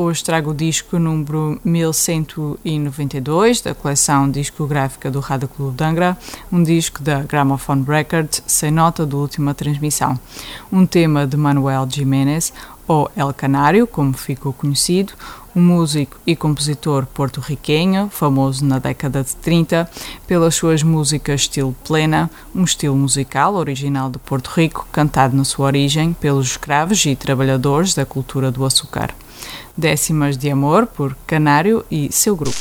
[0.00, 6.16] Hoje trago o disco número 1192 da coleção discográfica do Rádio Clube de Angra,
[6.52, 10.16] um disco da Gramophone Records, sem nota de última transmissão.
[10.70, 12.52] Um tema de Manuel Jiménez,
[12.86, 15.14] ou El Canário, como ficou conhecido,
[15.54, 19.90] um músico e compositor porto-riquenho, famoso na década de 30
[20.28, 25.66] pelas suas músicas estilo plena, um estilo musical original de Porto Rico, cantado na sua
[25.66, 29.12] origem pelos escravos e trabalhadores da cultura do açúcar.
[29.76, 32.56] Décimas de Amor, por Canário e seu grupo.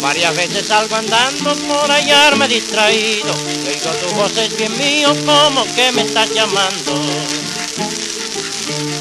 [0.00, 3.32] Varias veces salgo andando por hallarme distraído
[3.68, 6.94] oigo tu voz es bien mío como que me estás llamando.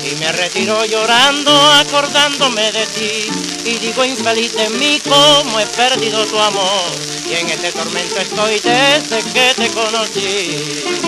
[0.04, 3.30] Y me retiro llorando acordándome de ti
[3.66, 6.92] y digo infeliz de mí como he perdido tu amor
[7.30, 11.08] y en este tormento estoy desde que te conocí.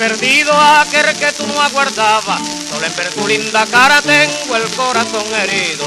[0.00, 2.40] Perdido, aquel que tú no aguardabas.
[2.70, 5.84] Solo en ver tu linda cara tengo el corazón herido.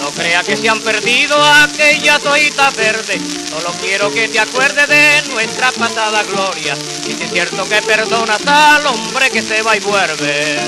[0.00, 3.20] No crea que se han perdido aquella toita verde.
[3.48, 6.74] Solo quiero que te acuerdes de nuestra pasada gloria.
[7.06, 10.58] Y si es cierto que perdonas al hombre que se va y vuelve.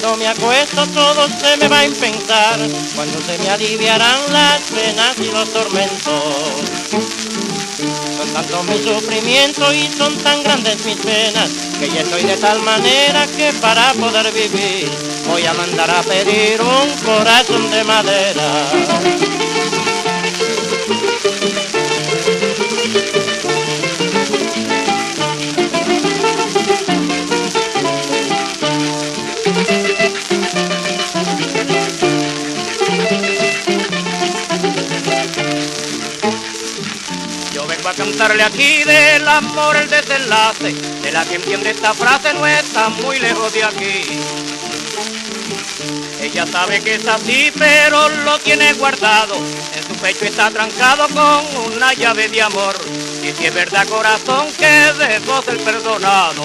[0.00, 2.58] Cuando me acuesto todo se me va a pensar,
[2.94, 6.24] cuando se me aliviarán las penas y los tormentos.
[8.16, 12.62] Son tantos mis sufrimientos y son tan grandes mis penas, que ya estoy de tal
[12.62, 14.90] manera que para poder vivir
[15.28, 18.70] voy a mandar a pedir un corazón de madera.
[38.00, 43.18] Cantarle aquí del amor el desenlace, de la que entiende esta frase no está muy
[43.18, 44.02] lejos de aquí.
[46.20, 51.74] Ella sabe que es así, pero lo tiene guardado, en su pecho está trancado con
[51.74, 52.76] una llave de amor.
[53.22, 56.44] Y si es verdad corazón que debo ser perdonado.